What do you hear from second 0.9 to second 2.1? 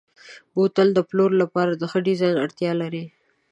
د پلور لپاره د ښه